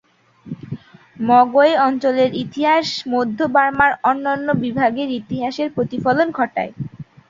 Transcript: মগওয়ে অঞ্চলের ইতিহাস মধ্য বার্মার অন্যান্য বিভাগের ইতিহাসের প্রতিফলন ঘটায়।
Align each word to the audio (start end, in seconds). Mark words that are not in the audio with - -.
মগওয়ে 1.19 1.73
অঞ্চলের 1.87 2.31
ইতিহাস 2.43 2.85
মধ্য 3.13 3.39
বার্মার 3.55 3.91
অন্যান্য 4.03 4.47
বিভাগের 4.63 5.09
ইতিহাসের 5.19 5.67
প্রতিফলন 5.75 6.27
ঘটায়। 6.31 6.71